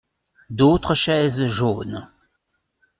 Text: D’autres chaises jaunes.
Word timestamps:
D’autres 0.49 0.95
chaises 0.95 1.45
jaunes. 1.45 2.07